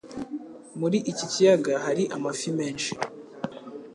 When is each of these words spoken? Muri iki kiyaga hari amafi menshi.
Muri 0.79 0.97
iki 1.11 1.25
kiyaga 1.31 1.73
hari 1.85 2.03
amafi 2.15 2.49
menshi. 2.57 2.91